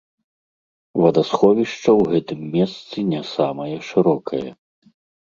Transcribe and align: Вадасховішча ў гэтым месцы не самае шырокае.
Вадасховішча 1.01 1.77
ў 1.77 2.01
гэтым 2.15 2.41
месцы 2.59 2.97
не 3.13 3.21
самае 3.37 3.73
шырокае. 3.93 4.47